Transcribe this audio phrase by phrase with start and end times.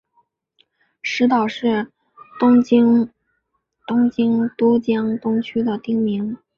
[1.03, 1.91] 石岛是
[2.39, 3.07] 东京
[4.57, 6.39] 都江东区的町名。